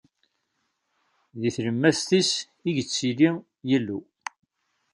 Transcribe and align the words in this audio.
Di 1.41 1.49
tlemmast-is 1.55 2.31
i 2.69 2.69
yettili 2.75 3.29
Yillu. 3.69 3.99